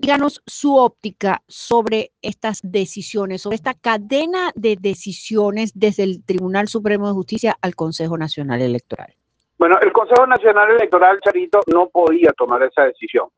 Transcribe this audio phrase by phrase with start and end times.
[0.00, 7.06] díganos su óptica sobre estas decisiones, sobre esta cadena de decisiones desde el Tribunal Supremo
[7.06, 9.14] de Justicia al Consejo Nacional Electoral.
[9.58, 13.28] Bueno, el Consejo Nacional Electoral, Charito, no podía tomar esa decisión,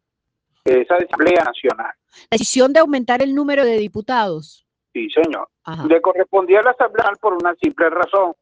[0.64, 1.92] esa Asamblea Nacional.
[2.30, 4.64] ¿La decisión de aumentar el número de diputados?
[4.92, 5.48] Sí, señor.
[5.88, 8.34] Le correspondía a la Asamblea por una simple razón.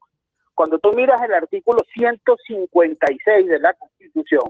[0.52, 4.42] Cuando tú miras el artículo 156 de la Constitución,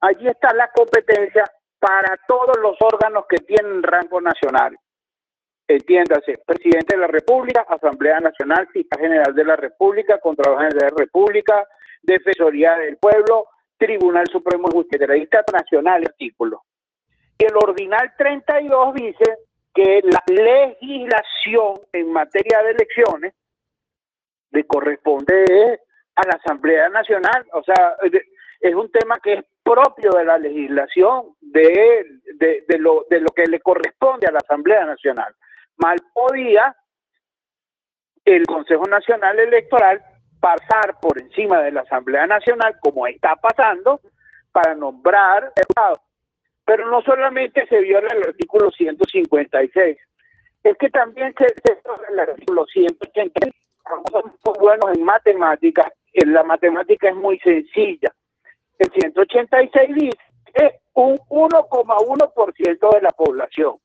[0.00, 1.44] allí está la competencia
[1.80, 4.78] para todos los órganos que tienen rango nacional.
[5.66, 10.92] Entiéndase, presidente de la República, Asamblea Nacional, Fiscal General de la República, Contralor de la
[10.96, 11.66] República,
[12.02, 13.46] Defensoría del Pueblo,
[13.78, 15.06] Tribunal Supremo de Justicia,
[15.52, 16.64] Nacional, artículo.
[17.38, 19.38] Y el ordinal 32 dice
[19.72, 23.34] que la legislación en materia de elecciones
[24.50, 25.80] le corresponde
[26.16, 27.96] a la Asamblea Nacional, o sea,
[28.60, 32.06] es un tema que es propio de la legislación de,
[32.66, 35.34] de, lo, de lo que le corresponde a la Asamblea Nacional.
[35.76, 36.74] Mal podía
[38.24, 40.02] el Consejo Nacional Electoral
[40.40, 44.00] pasar por encima de la Asamblea Nacional, como está pasando,
[44.52, 45.52] para nombrar.
[46.64, 49.96] Pero no solamente se viola el artículo 156,
[50.62, 51.46] es que también se,
[51.84, 53.54] viola el artículo 186.
[53.84, 58.12] Somos buenos en matemáticas, en la matemática es muy sencilla
[58.80, 60.18] el 186 dice
[60.54, 63.76] es un 1,1% de la población.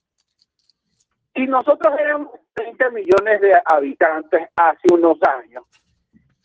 [1.33, 5.66] Si nosotros éramos 30 millones de habitantes hace unos años,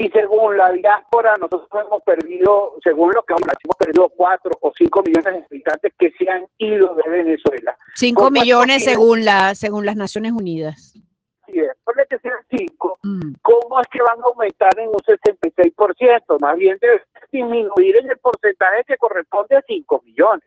[0.01, 5.03] y según la diáspora, nosotros hemos perdido, según lo que hemos perdido 4 o 5
[5.03, 7.77] millones de habitantes que se han ido de Venezuela.
[7.97, 10.95] 5 millones según, la, según las Naciones Unidas.
[11.47, 13.33] Sí, después que sean 5, mm.
[13.43, 16.41] ¿cómo es que van a aumentar en un 66%?
[16.41, 20.45] Más bien debe disminuir en el porcentaje que corresponde a 5 millones.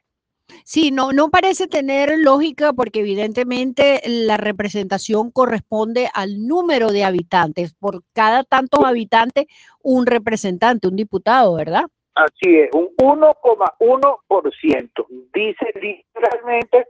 [0.66, 7.73] Sí, no, no parece tener lógica porque evidentemente la representación corresponde al número de habitantes.
[7.73, 9.48] Por cada tantos habitantes,
[9.81, 11.86] un representante, un diputado, ¿verdad?
[12.16, 15.08] Así es, un 1,1%.
[15.33, 16.88] Dice literalmente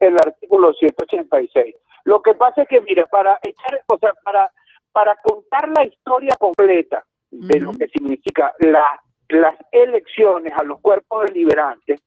[0.00, 1.74] el artículo 186.
[2.04, 4.52] Lo que pasa es que, mire, para echar, o sea, para,
[4.92, 11.26] para contar la historia completa de lo que significa la las elecciones a los cuerpos
[11.26, 12.00] deliberantes,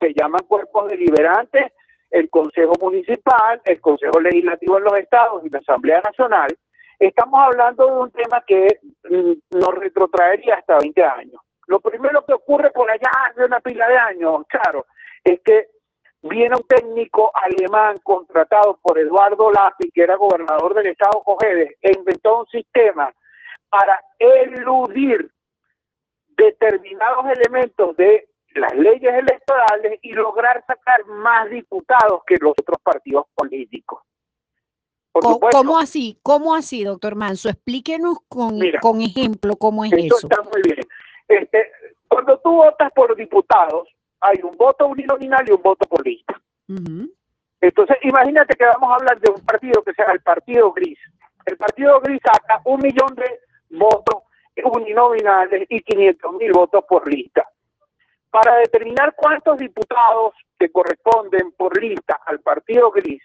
[0.00, 1.72] se llaman cuerpos deliberantes
[2.10, 6.56] el Consejo Municipal, el Consejo Legislativo en los estados y la Asamblea Nacional,
[6.98, 11.40] estamos hablando de un tema que mm, nos retrotraería hasta 20 años.
[11.66, 14.86] Lo primero que ocurre por allá hace una pila de años, claro,
[15.22, 15.68] es que
[16.22, 21.92] viene un técnico alemán contratado por Eduardo Lapi, que era gobernador del estado Cojedes, e
[21.92, 23.12] inventó un sistema
[23.68, 25.30] para eludir
[26.38, 33.26] determinados elementos de las leyes electorales y lograr sacar más diputados que los otros partidos
[33.34, 34.00] políticos.
[35.12, 36.18] ¿Cómo, así?
[36.22, 37.48] ¿Cómo así, doctor Manso?
[37.48, 40.16] Explíquenos con, con ejemplo cómo es eso.
[40.22, 40.78] Está muy bien.
[41.26, 41.72] Este,
[42.06, 43.88] cuando tú votas por diputados,
[44.20, 46.40] hay un voto uninominal y un voto por lista.
[47.60, 50.98] Entonces, imagínate que vamos a hablar de un partido que sea el Partido Gris.
[51.46, 53.40] El Partido Gris saca un millón de
[53.70, 54.22] votos
[54.64, 57.46] uninominales y 500 mil votos por lista.
[58.30, 63.22] Para determinar cuántos diputados que corresponden por lista al partido gris,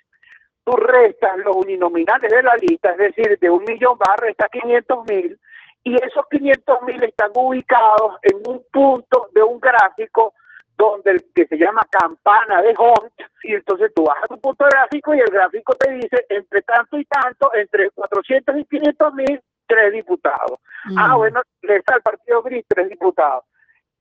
[0.63, 4.49] tú restas los uninominales de la lista, es decir, de un millón va a restar
[4.49, 5.39] 500 mil,
[5.83, 10.33] y esos 500 mil están ubicados en un punto de un gráfico
[10.77, 15.13] donde que se llama campana de Hunt, y entonces tú vas a tu punto gráfico
[15.13, 19.93] y el gráfico te dice entre tanto y tanto, entre 400 y 500 mil, tres
[19.93, 20.59] diputados.
[20.97, 23.45] Ah, bueno, le está el Partido Gris tres diputados.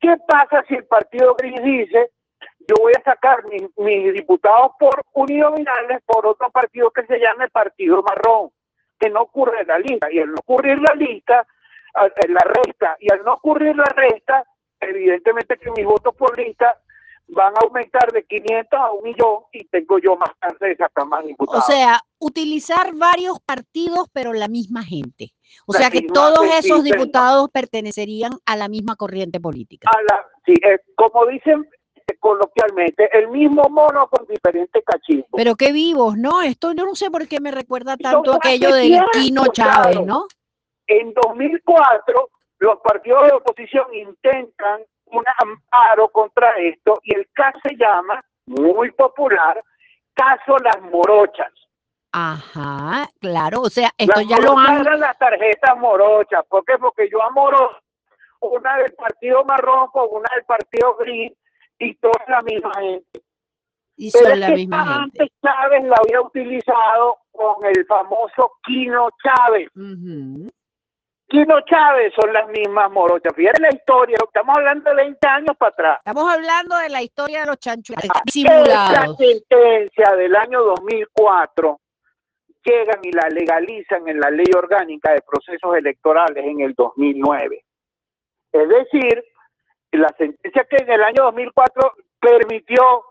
[0.00, 2.10] ¿Qué pasa si el Partido Gris dice,
[2.68, 7.50] yo voy a sacar mis, diputados por uninominales por otro partido que se llama el
[7.50, 8.50] Partido Marrón,
[8.98, 10.10] que no ocurre en la lista?
[10.10, 11.46] Y al no ocurrir la lista,
[11.94, 14.44] en la resta, y al no ocurrir la resta,
[14.80, 16.76] evidentemente que mis votos por lista
[17.28, 21.06] van a aumentar de 500 a un millón y tengo yo más chance de sacar
[21.06, 21.64] más diputados.
[21.64, 25.32] O sea, utilizar varios partidos, pero la misma gente.
[25.66, 29.90] O sea que todos esos diputados pertenecerían a la misma corriente política.
[30.46, 30.54] sí,
[30.96, 31.66] como dicen
[32.18, 35.28] coloquialmente, el mismo mono con diferentes cachitos.
[35.34, 36.42] Pero qué vivos, ¿no?
[36.42, 40.26] Esto no sé por qué me recuerda tanto aquello del Quino Chávez, ¿no?
[40.86, 47.76] En 2004, los partidos de oposición intentan un amparo contra esto y el caso se
[47.76, 49.62] llama, muy popular,
[50.14, 51.52] caso Las Morochas.
[52.12, 54.84] Ajá, claro, o sea, esto ya lo han...
[55.00, 56.76] las tarjetas morochas, ¿por qué?
[56.78, 57.70] Porque yo amoro
[58.40, 61.32] una del partido marrón con una del partido gris
[61.78, 63.22] y toda la misma gente.
[63.96, 69.70] Y Pero la misma antes Chávez la había utilizado con el famoso Quino Chávez.
[71.32, 73.34] Quino Chávez son las mismas morochas.
[73.34, 75.98] Fíjate la historia, estamos hablando de 20 años para atrás.
[76.04, 81.80] Estamos hablando de la historia de los chanchullos La sentencia del año 2004
[82.62, 87.64] llegan y la legalizan en la ley orgánica de procesos electorales en el 2009.
[88.52, 89.24] Es decir,
[89.92, 93.04] la sentencia que en el año 2004 permitió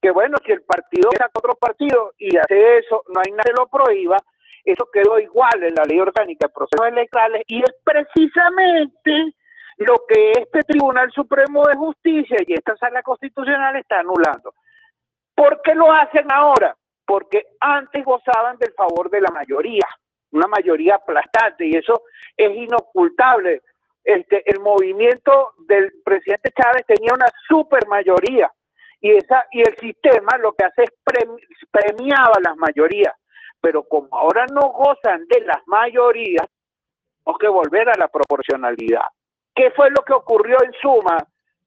[0.00, 3.60] que, bueno, si el partido era otro partido y hace eso, no hay nadie que
[3.60, 4.18] lo prohíba,
[4.64, 9.34] eso quedó igual en la ley orgánica de procesos electorales y es precisamente
[9.78, 14.54] lo que este Tribunal Supremo de Justicia y esta Sala Constitucional está anulando.
[15.34, 16.76] ¿Por qué lo hacen ahora?
[17.04, 19.86] Porque antes gozaban del favor de la mayoría,
[20.30, 22.02] una mayoría aplastante, y eso
[22.36, 23.62] es inocultable.
[24.04, 28.52] Este, el movimiento del presidente Chávez tenía una super mayoría
[29.00, 30.90] y esa y el sistema lo que hace es
[31.70, 33.14] premiaba a las mayorías
[33.64, 36.46] pero como ahora no gozan de las mayorías,
[37.24, 39.06] tenemos que volver a la proporcionalidad.
[39.54, 41.16] ¿Qué fue lo que ocurrió en suma,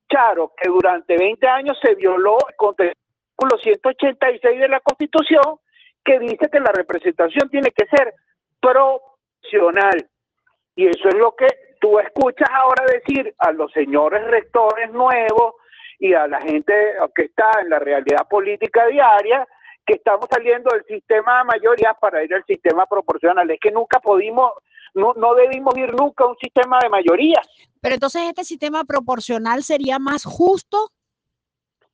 [0.08, 0.54] Charo?
[0.56, 5.58] Que durante 20 años se violó el artículo 186 de la Constitución,
[6.06, 8.14] que dice que la representación tiene que ser
[8.60, 10.08] proporcional.
[10.76, 11.48] Y eso es lo que
[11.82, 15.56] tú escuchas ahora decir a los señores rectores nuevos
[15.98, 19.48] y a la gente que está en la realidad política diaria,
[19.88, 23.50] que estamos saliendo del sistema de mayoría para ir al sistema proporcional.
[23.50, 24.52] Es que nunca pudimos,
[24.94, 27.42] no, no debimos ir nunca a un sistema de mayoría.
[27.82, 30.92] Pero entonces este sistema proporcional sería más justo.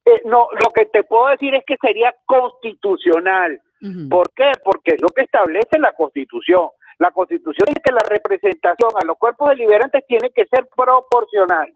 [0.05, 3.61] Eh, no, lo que te puedo decir es que sería constitucional.
[4.09, 4.53] ¿Por qué?
[4.63, 6.69] Porque es lo que establece la Constitución.
[6.99, 11.67] La Constitución dice que la representación a los cuerpos deliberantes tiene que ser proporcional.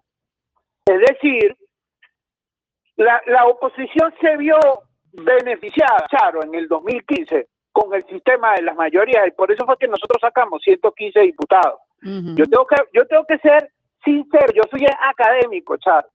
[0.85, 1.57] Es decir,
[2.95, 4.57] la, la oposición se vio
[5.17, 9.77] beneficiada, Charo, en el 2015 con el sistema de las mayorías y por eso fue
[9.77, 11.79] que nosotros sacamos 115 diputados.
[12.01, 13.71] Yo tengo que yo tengo que ser
[14.03, 16.07] sincero, yo soy académico, Charo.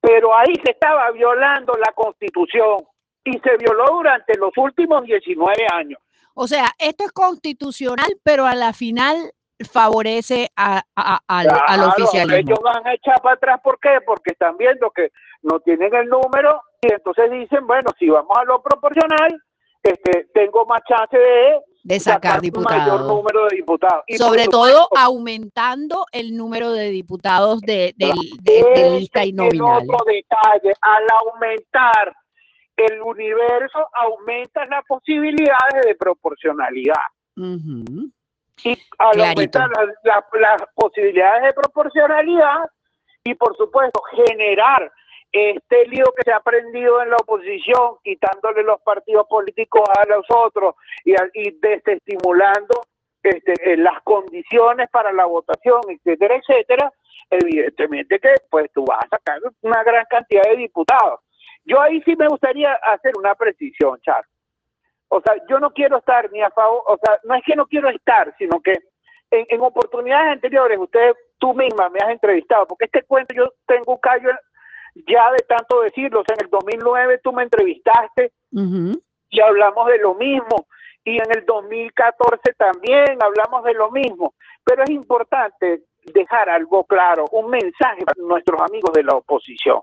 [0.00, 2.84] Pero ahí se estaba violando la Constitución
[3.24, 6.00] y se violó durante los últimos 19 años.
[6.34, 9.32] O sea, esto es constitucional, pero a la final
[9.70, 12.52] favorece a, a, al oficialismo.
[12.52, 14.00] Ellos van a echar para atrás, ¿por qué?
[14.04, 15.12] Porque están viendo que
[15.42, 19.42] no tienen el número y entonces dicen, bueno, si vamos a lo proporcional,
[19.82, 22.78] este, tengo más chance de, de sacar, diputados.
[22.78, 24.04] mayor número de diputados.
[24.16, 28.12] Sobre todo aumentando el número de diputados de, de,
[28.98, 29.82] lista y nominal.
[29.82, 32.14] Otro detalle, al aumentar
[32.76, 36.94] el universo, aumentan las posibilidades de proporcionalidad.
[37.36, 39.70] Y al aumentar
[40.04, 42.70] las posibilidades de proporcionalidad
[43.24, 44.90] y por supuesto generar
[45.34, 50.24] este lío que se ha aprendido en la oposición, quitándole los partidos políticos a los
[50.30, 52.82] otros y, y desestimulando
[53.20, 56.92] este, eh, las condiciones para la votación, etcétera, etcétera,
[57.30, 61.18] evidentemente que pues tú vas a sacar una gran cantidad de diputados.
[61.64, 64.30] Yo ahí sí me gustaría hacer una precisión, Charles.
[65.08, 67.66] O sea, yo no quiero estar ni a favor, o sea, no es que no
[67.66, 68.78] quiero estar, sino que
[69.32, 73.94] en, en oportunidades anteriores, usted, tú misma me has entrevistado, porque este cuento yo tengo
[73.94, 74.30] un callo
[74.94, 80.66] ya de tanto decirlo, en el 2009 tú me entrevistaste y hablamos de lo mismo,
[81.04, 87.26] y en el 2014 también hablamos de lo mismo, pero es importante dejar algo claro,
[87.32, 89.80] un mensaje para nuestros amigos de la oposición.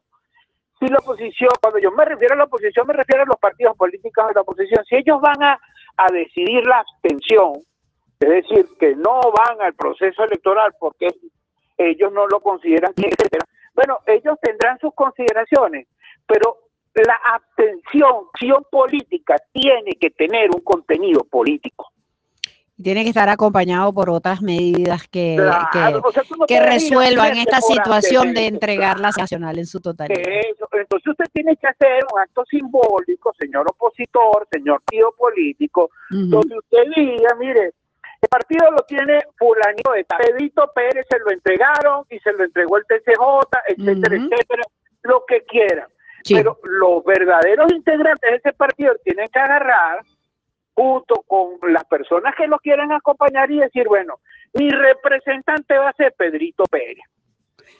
[0.79, 3.77] Si la oposición, cuando yo me refiero a la oposición, me refiero a los partidos
[3.77, 5.59] políticos de la oposición, si ellos van a,
[5.97, 7.63] a decidir la abstención,
[8.19, 11.09] es decir, que no van al proceso electoral porque
[11.77, 13.45] ellos no lo consideran, etcétera,
[13.81, 15.87] bueno, ellos tendrán sus consideraciones,
[16.27, 16.57] pero
[16.93, 21.87] la abstención política tiene que tener un contenido político.
[22.81, 25.37] Tiene que estar acompañado por otras medidas que,
[26.47, 30.23] que, resuelvan esta situación de entregar la nacional en su totalidad.
[30.71, 36.83] Entonces usted tiene que hacer un acto simbólico, señor opositor, señor tío político, donde usted
[36.95, 37.71] diga, mire,
[38.21, 42.77] el partido lo tiene fulanito de Pedrito Pérez se lo entregaron y se lo entregó
[42.77, 43.19] el TCJ,
[43.67, 44.63] etcétera, etcétera,
[45.03, 45.87] lo que quieran.
[46.29, 50.01] Pero los verdaderos integrantes de ese partido tienen que agarrar
[50.75, 54.19] junto con las personas que lo quieran acompañar y decir, bueno,
[54.53, 57.03] mi representante va a ser Pedrito Pérez.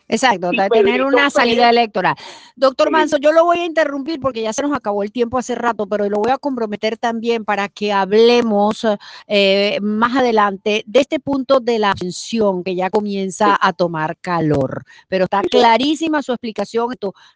[0.08, 2.16] Exacto, de tener una salida electoral.
[2.58, 5.56] Doctor Manso, yo lo voy a interrumpir porque ya se nos acabó el tiempo hace
[5.56, 8.86] rato, pero lo voy a comprometer también para que hablemos
[9.28, 14.84] eh, más adelante de este punto de la pensión que ya comienza a tomar calor.
[15.08, 16.82] Pero está clarísima su explicación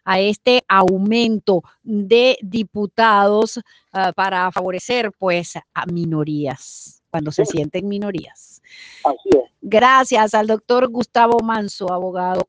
[0.04, 3.60] a este aumento de diputados
[3.92, 8.60] ah, para favorecer pues a minorías, cuando se sienten minorías.
[9.02, 9.50] Así es.
[9.62, 12.42] Gracias al doctor Gustavo Manso, abogado